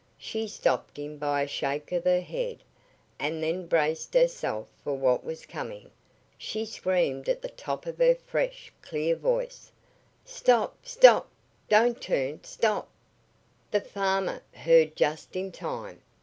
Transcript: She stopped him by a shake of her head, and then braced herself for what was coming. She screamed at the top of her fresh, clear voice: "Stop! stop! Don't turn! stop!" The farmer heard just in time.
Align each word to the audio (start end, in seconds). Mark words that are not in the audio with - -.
She 0.17 0.47
stopped 0.47 0.97
him 0.97 1.17
by 1.17 1.43
a 1.43 1.47
shake 1.47 1.91
of 1.91 2.05
her 2.05 2.21
head, 2.21 2.63
and 3.19 3.43
then 3.43 3.67
braced 3.67 4.15
herself 4.15 4.67
for 4.83 4.95
what 4.95 5.23
was 5.23 5.45
coming. 5.45 5.91
She 6.39 6.65
screamed 6.65 7.29
at 7.29 7.43
the 7.43 7.49
top 7.49 7.85
of 7.85 7.99
her 7.99 8.15
fresh, 8.15 8.73
clear 8.81 9.15
voice: 9.15 9.71
"Stop! 10.25 10.75
stop! 10.87 11.29
Don't 11.69 12.01
turn! 12.01 12.43
stop!" 12.43 12.89
The 13.69 13.81
farmer 13.81 14.41
heard 14.55 14.95
just 14.95 15.35
in 15.35 15.51
time. 15.51 16.01